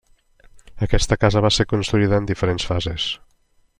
[0.85, 3.07] Aquesta casa va ser construïda en diferents fases.